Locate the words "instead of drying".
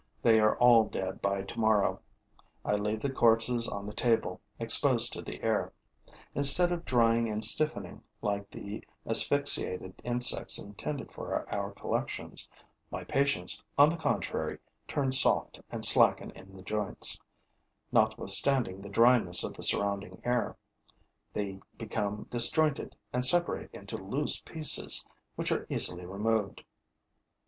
6.33-7.29